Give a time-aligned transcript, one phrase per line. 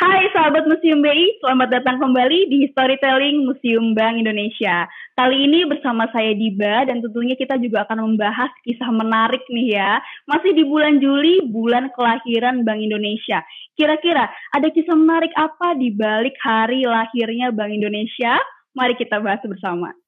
[0.00, 4.88] Hai sahabat Museum BI, selamat datang kembali di Storytelling Museum Bank Indonesia.
[5.12, 10.00] Kali ini bersama saya Diba dan tentunya kita juga akan membahas kisah menarik nih ya.
[10.24, 13.44] Masih di bulan Juli, bulan kelahiran Bank Indonesia.
[13.76, 14.24] Kira-kira
[14.56, 18.40] ada kisah menarik apa di balik hari lahirnya Bank Indonesia?
[18.72, 19.99] Mari kita bahas bersama.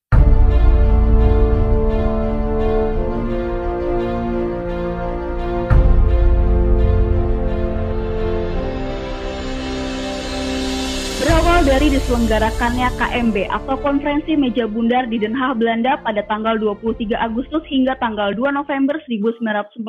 [11.33, 17.09] Berawal dari diselenggarakannya KMB atau Konferensi Meja Bundar di Den Haag, Belanda pada tanggal 23
[17.17, 19.81] Agustus hingga tanggal 2 November 1949,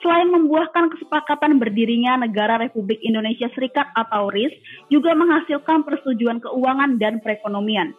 [0.00, 4.56] selain membuahkan kesepakatan berdirinya Negara Republik Indonesia Serikat atau RIS,
[4.88, 7.92] juga menghasilkan persetujuan keuangan dan perekonomian.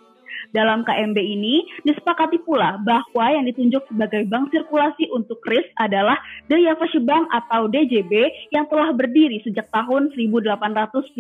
[0.52, 6.16] Dalam KMB ini disepakati pula bahwa yang ditunjuk sebagai bank sirkulasi untuk KRIS adalah
[6.48, 8.12] The Yavashi Bank atau DJB
[8.56, 11.16] yang telah berdiri sejak tahun 1828.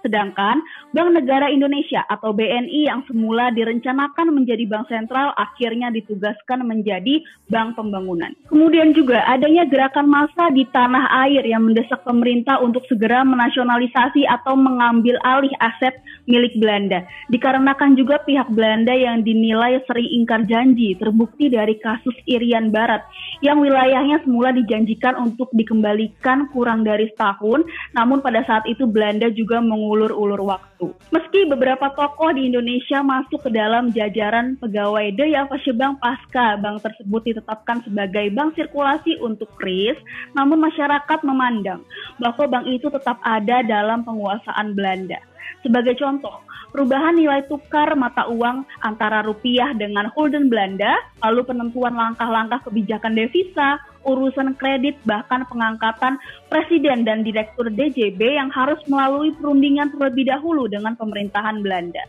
[0.00, 0.62] Sedangkan
[0.96, 7.20] Bank Negara Indonesia atau BNI yang semula direncanakan menjadi bank sentral akhirnya ditugaskan menjadi
[7.52, 8.32] bank pembangunan.
[8.48, 14.56] Kemudian juga adanya gerakan massa di tanah air yang mendesak pemerintah untuk segera menasionalisasi atau
[14.56, 17.04] mengambil alih aset milik Belanda.
[17.28, 23.02] Dikarenakan juga pihak Belanda yang dinilai sering ingkar janji terbukti dari kasus Irian Barat
[23.40, 27.64] yang wilayahnya semula dijanjikan untuk dikembalikan kurang dari setahun
[27.96, 30.92] namun pada saat itu Belanda juga mengulur-ulur waktu.
[31.08, 36.84] Meski beberapa tokoh di Indonesia masuk ke dalam jajaran pegawai The Yavashe Bank pasca bank
[36.84, 39.96] tersebut ditetapkan sebagai bank sirkulasi untuk kris,
[40.36, 41.80] namun masyarakat memandang
[42.20, 45.16] bahwa bank itu tetap ada dalam penguasaan Belanda.
[45.64, 50.94] Sebagai contoh, perubahan nilai tukar mata uang antara rupiah dengan Holden Belanda,
[51.24, 58.78] lalu penentuan langkah-langkah kebijakan devisa, urusan kredit, bahkan pengangkatan presiden dan direktur DJB yang harus
[58.86, 62.06] melalui perundingan terlebih dahulu dengan pemerintahan Belanda.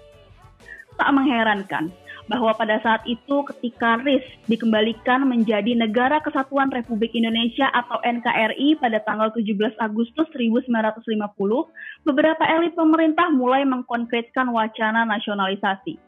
[0.98, 1.94] Tak mengherankan,
[2.28, 9.00] bahwa pada saat itu ketika RIS dikembalikan menjadi Negara Kesatuan Republik Indonesia atau NKRI pada
[9.04, 11.08] tanggal 17 Agustus 1950,
[12.04, 16.00] beberapa elit pemerintah mulai mengkonkretkan wacana nasionalisasi.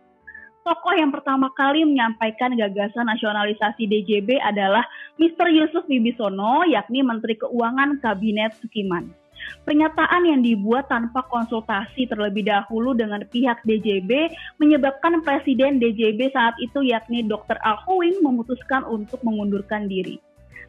[0.68, 4.84] Tokoh yang pertama kali menyampaikan gagasan nasionalisasi DJB adalah
[5.18, 5.50] Mr.
[5.50, 9.19] Yusuf Wibisono, yakni Menteri Keuangan Kabinet Sukiman.
[9.67, 16.81] Pernyataan yang dibuat tanpa konsultasi terlebih dahulu dengan pihak DJB menyebabkan Presiden DJB saat itu
[16.85, 17.59] yakni Dr.
[17.61, 17.81] Al
[18.22, 20.19] memutuskan untuk mengundurkan diri.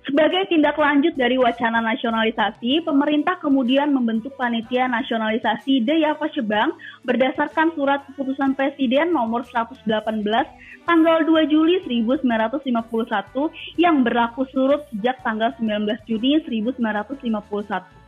[0.01, 6.73] Sebagai tindak lanjut dari wacana nasionalisasi, pemerintah kemudian membentuk panitia nasionalisasi The Yavashe Bank
[7.05, 9.85] berdasarkan surat keputusan Presiden nomor 118
[10.89, 12.65] tanggal 2 Juli 1951
[13.77, 18.00] yang berlaku surut sejak tanggal 19 Juni 1951.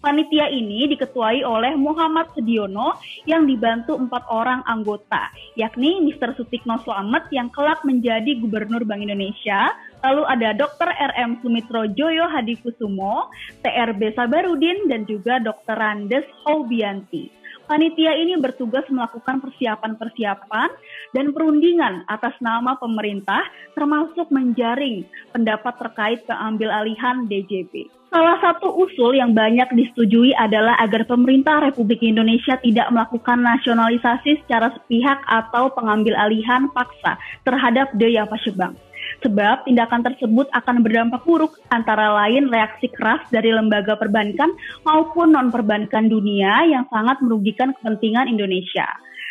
[0.00, 2.96] Panitia ini diketuai oleh Muhammad Sediono
[3.28, 5.28] yang dibantu empat orang anggota,
[5.60, 6.32] yakni Mr.
[6.40, 10.88] Sutikno Slamet yang kelak menjadi Gubernur Bank Indonesia, lalu ada Dr.
[10.88, 13.28] RM Sumitro Joyo Hadikusumo,
[13.60, 15.76] TRB Sabarudin, dan juga Dr.
[15.76, 17.39] Randes Hobianti.
[17.70, 20.68] Panitia ini bertugas melakukan persiapan-persiapan
[21.14, 23.46] dan perundingan atas nama pemerintah
[23.78, 27.86] termasuk menjaring pendapat terkait keambil alihan DJB.
[28.10, 34.74] Salah satu usul yang banyak disetujui adalah agar pemerintah Republik Indonesia tidak melakukan nasionalisasi secara
[34.74, 38.89] sepihak atau pengambil alihan paksa terhadap The Yavashe Bank.
[39.20, 44.48] Sebab tindakan tersebut akan berdampak buruk antara lain reaksi keras dari lembaga perbankan
[44.88, 48.88] maupun non-perbankan dunia yang sangat merugikan kepentingan Indonesia.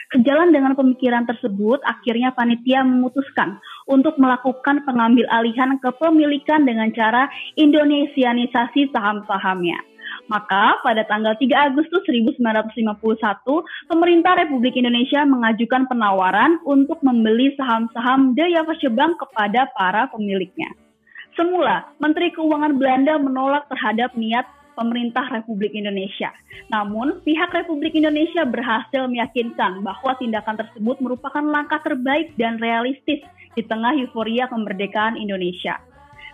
[0.09, 8.89] Sejalan dengan pemikiran tersebut, akhirnya panitia memutuskan untuk melakukan pengambil alihan kepemilikan dengan cara Indonesianisasi
[8.89, 9.77] saham-sahamnya.
[10.29, 12.77] Maka pada tanggal 3 Agustus 1951,
[13.89, 20.69] pemerintah Republik Indonesia mengajukan penawaran untuk membeli saham-saham Yavashe Bank kepada para pemiliknya.
[21.33, 24.45] Semula, Menteri Keuangan Belanda menolak terhadap niat
[24.77, 26.29] pemerintah Republik Indonesia.
[26.69, 33.25] Namun, pihak Republik Indonesia berhasil meyakinkan bahwa tindakan tersebut merupakan langkah terbaik dan realistis
[33.57, 35.81] di tengah euforia kemerdekaan Indonesia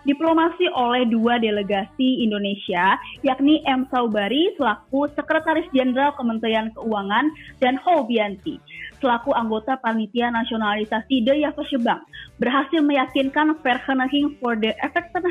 [0.06, 3.84] diplomasi oleh dua delegasi Indonesia, yakni M.
[3.90, 8.56] Saubari selaku Sekretaris Jenderal Kementerian Keuangan dan Ho Bianti
[9.00, 12.04] selaku anggota Panitia Nasionalisasi The Yavashe Bank
[12.40, 14.72] berhasil meyakinkan Vereniging for the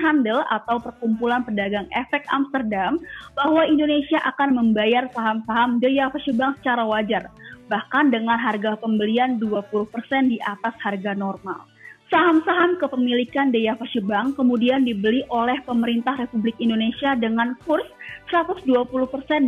[0.02, 2.98] Handel atau Perkumpulan Pedagang Efek Amsterdam
[3.38, 7.30] bahwa Indonesia akan membayar saham-saham The Yavashe Bank secara wajar,
[7.70, 9.90] bahkan dengan harga pembelian 20%
[10.30, 11.75] di atas harga normal.
[12.06, 13.74] Saham-saham kepemilikan Daya
[14.06, 17.86] Bank kemudian dibeli oleh pemerintah Republik Indonesia dengan kurs
[18.30, 18.70] 120%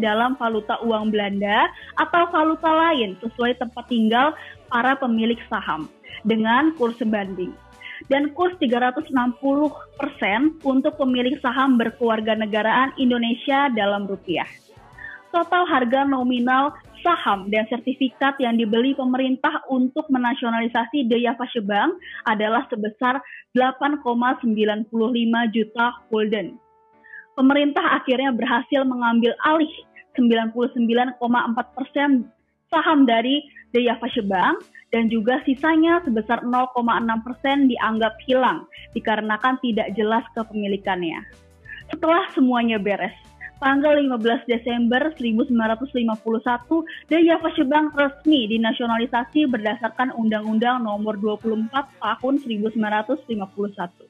[0.01, 1.69] dalam valuta uang Belanda
[2.01, 4.33] atau valuta lain sesuai tempat tinggal
[4.73, 5.85] para pemilik saham
[6.25, 7.53] dengan kurs sebanding.
[8.09, 9.09] Dan kurs 360%
[10.65, 14.45] untuk pemilik saham berkeluarga negaraan Indonesia dalam rupiah.
[15.27, 16.71] Total harga nominal
[17.03, 21.35] saham dan sertifikat yang dibeli pemerintah untuk menasionalisasi Daya
[21.67, 23.19] Bank adalah sebesar
[23.51, 24.87] 8,95
[25.51, 26.55] juta Holden.
[27.37, 29.69] Pemerintah akhirnya berhasil mengambil alih
[30.17, 31.21] 99,4
[31.77, 32.25] persen
[32.73, 33.43] saham dari
[33.75, 34.63] Daya Bank
[34.95, 36.73] dan juga sisanya sebesar 0,6
[37.27, 38.63] persen dianggap hilang
[38.95, 41.19] dikarenakan tidak jelas kepemilikannya.
[41.91, 43.15] Setelah semuanya beres,
[43.59, 51.69] tanggal 15 Desember 1951, Daya Fasce Bank resmi dinasionalisasi berdasarkan Undang-Undang Nomor 24
[51.99, 54.06] Tahun 1951.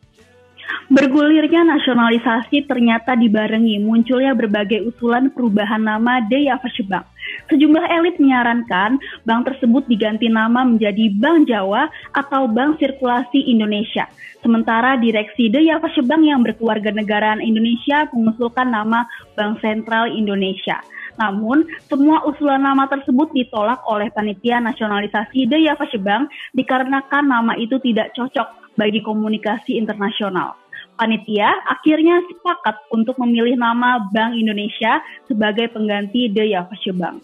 [0.88, 6.24] Bergulirnya nasionalisasi ternyata dibarengi munculnya berbagai usulan perubahan nama
[6.64, 7.18] Fasce Bank
[7.48, 14.08] Sejumlah elit menyarankan bank tersebut diganti nama menjadi Bank Jawa atau Bank Sirkulasi Indonesia.
[14.44, 20.80] Sementara Direksi Daya Bank yang berkeluarga negaraan Indonesia mengusulkan nama Bank Sentral Indonesia.
[21.18, 25.74] Namun, semua usulan nama tersebut ditolak oleh Panitia Nasionalisasi Daya
[26.04, 30.56] Bank dikarenakan nama itu tidak cocok bagi komunikasi internasional.
[30.97, 36.65] Panitia akhirnya sepakat untuk memilih nama Bank Indonesia sebagai pengganti Daya
[36.97, 37.21] Bank.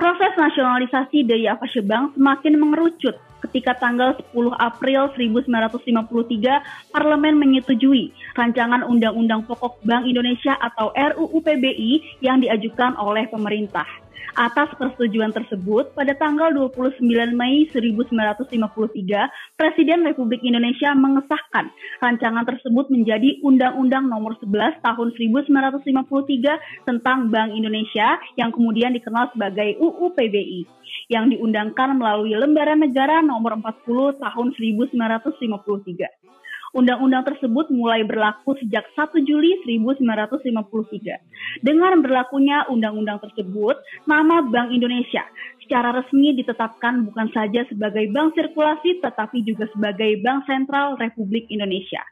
[0.00, 9.48] Proses nasionalisasi Daya Bank semakin mengerucut ketika tanggal 10 April 1953 Parlemen menyetujui rancangan Undang-Undang
[9.48, 13.88] Pokok Bank Indonesia atau RUU PBI yang diajukan oleh pemerintah.
[14.38, 17.02] Atas persetujuan tersebut, pada tanggal 29
[17.34, 21.66] Mei 1953, Presiden Republik Indonesia mengesahkan
[21.98, 29.74] rancangan tersebut menjadi Undang-Undang Nomor 11 Tahun 1953 tentang Bank Indonesia yang kemudian dikenal sebagai
[29.82, 30.62] UU PBI
[31.10, 36.39] yang diundangkan melalui Lembaran Negara Nomor 40 Tahun 1953.
[36.70, 41.66] Undang-undang tersebut mulai berlaku sejak 1 Juli 1953.
[41.66, 43.74] Dengan berlakunya undang-undang tersebut,
[44.06, 45.26] nama Bank Indonesia
[45.70, 52.02] secara resmi ditetapkan bukan saja sebagai bank sirkulasi tetapi juga sebagai Bank Sentral Republik Indonesia.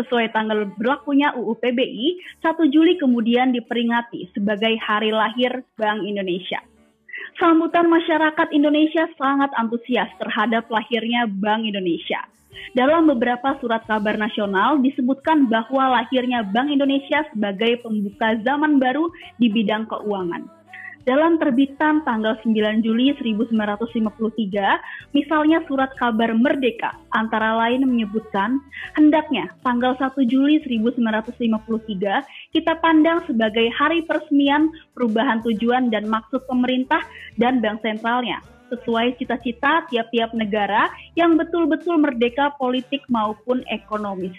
[0.00, 6.64] Sesuai tanggal berlakunya UU PBI, 1 Juli kemudian diperingati sebagai hari lahir Bank Indonesia.
[7.36, 12.24] Sambutan masyarakat Indonesia sangat antusias terhadap lahirnya Bank Indonesia.
[12.72, 19.52] Dalam beberapa surat kabar nasional disebutkan bahwa lahirnya Bank Indonesia sebagai pembuka zaman baru di
[19.52, 20.62] bidang keuangan.
[21.02, 28.62] Dalam terbitan tanggal 9 Juli 1953, misalnya surat kabar Merdeka antara lain menyebutkan
[28.94, 37.02] hendaknya tanggal 1 Juli 1953 kita pandang sebagai hari peresmian perubahan tujuan dan maksud pemerintah
[37.34, 38.38] dan bank sentralnya
[38.72, 44.32] sesuai cita-cita tiap-tiap negara yang betul-betul merdeka politik maupun ekonomis.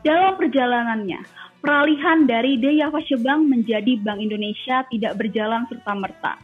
[0.00, 1.20] Dalam perjalanannya,
[1.60, 6.40] peralihan dari Bank menjadi Bank Indonesia tidak berjalan serta-merta.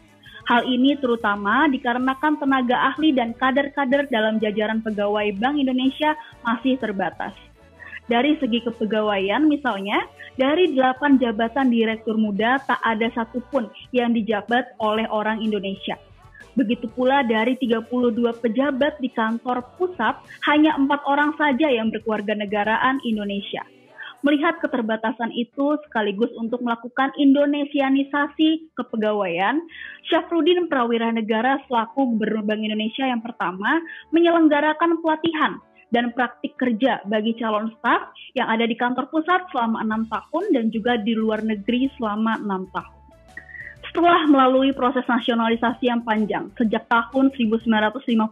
[0.48, 7.36] Hal ini terutama dikarenakan tenaga ahli dan kader-kader dalam jajaran pegawai Bank Indonesia masih terbatas.
[8.10, 10.02] Dari segi kepegawaian misalnya,
[10.34, 15.94] dari delapan jabatan direktur muda tak ada satupun yang dijabat oleh orang Indonesia.
[16.58, 17.90] Begitu pula dari 32
[18.42, 20.18] pejabat di kantor pusat,
[20.50, 23.62] hanya empat orang saja yang berkeluarga negaraan Indonesia.
[24.20, 29.64] Melihat keterbatasan itu sekaligus untuk melakukan Indonesianisasi kepegawaian,
[30.12, 33.80] Syafruddin Prawira Negara selaku Gubernur Bank Indonesia yang pertama
[34.12, 35.56] menyelenggarakan pelatihan
[35.88, 40.68] dan praktik kerja bagi calon staf yang ada di kantor pusat selama enam tahun dan
[40.68, 42.99] juga di luar negeri selama enam tahun.
[43.90, 48.22] Setelah melalui proses nasionalisasi yang panjang sejak tahun 1951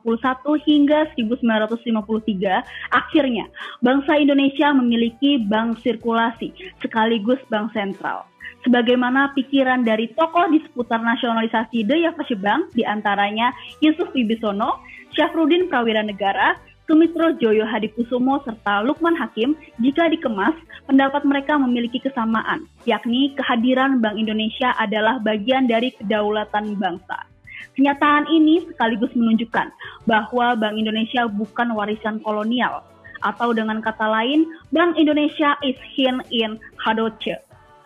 [0.62, 3.50] hingga 1953, akhirnya
[3.82, 8.22] bangsa Indonesia memiliki bank sirkulasi sekaligus bank sentral.
[8.62, 13.50] Sebagaimana pikiran dari tokoh di seputar nasionalisasi Daya Bank, di antaranya
[13.82, 14.78] Yusuf Wibisono,
[15.10, 16.54] Syafruddin Prawira Negara,
[16.88, 20.56] Sumitro Joyo Hadikusumo serta Lukman Hakim, jika dikemas,
[20.88, 27.28] pendapat mereka memiliki kesamaan, yakni kehadiran Bank Indonesia adalah bagian dari kedaulatan bangsa.
[27.76, 29.68] Kenyataan ini sekaligus menunjukkan
[30.08, 32.80] bahwa Bank Indonesia bukan warisan kolonial,
[33.20, 37.36] atau dengan kata lain, Bank Indonesia is hin in Hadoce,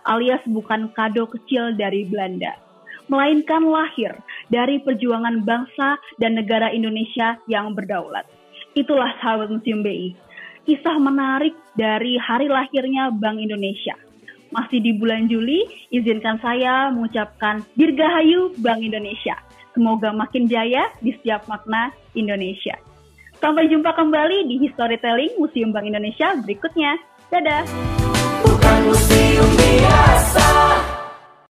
[0.07, 2.55] alias bukan kado kecil dari Belanda,
[3.11, 4.15] melainkan lahir
[4.47, 8.42] dari perjuangan bangsa dan negara Indonesia yang berdaulat.
[8.73, 10.17] Itulah sahabat Museum BI.
[10.65, 13.99] Kisah menarik dari hari lahirnya Bank Indonesia.
[14.53, 19.37] Masih di bulan Juli, izinkan saya mengucapkan Dirgahayu Bank Indonesia.
[19.73, 22.77] Semoga makin jaya di setiap makna Indonesia.
[23.41, 27.01] Sampai jumpa kembali di Historytelling Museum Bank Indonesia berikutnya.
[27.33, 27.65] Dadah!
[28.45, 30.49] Bukan museum biasa.